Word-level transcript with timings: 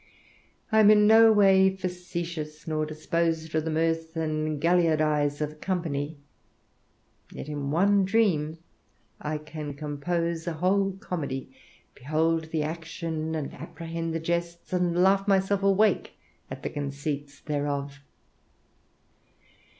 I 0.71 0.79
am 0.79 1.05
no 1.05 1.31
way 1.31 1.69
facetious, 1.75 2.67
nor 2.67 2.87
disposed 2.87 3.51
for 3.51 3.61
the 3.61 3.69
mirth 3.69 4.15
and 4.17 4.59
galliardize 4.59 5.41
of 5.41 5.61
company; 5.61 6.17
yet 7.31 7.47
in 7.47 7.69
one 7.69 8.03
dream 8.03 8.57
I 9.21 9.37
can 9.37 9.75
compose 9.75 10.47
a 10.47 10.53
whole 10.53 10.93
comedy, 10.93 11.51
behold 11.93 12.45
the 12.45 12.63
action, 12.63 13.35
and 13.35 13.53
apprehend 13.53 14.15
the 14.15 14.19
jests, 14.19 14.73
and 14.73 14.97
laugh 15.03 15.27
myself 15.27 15.61
awake 15.61 16.13
at 16.49 16.63
the 16.63 16.71
conceits 16.71 17.39
thereof. 17.39 17.99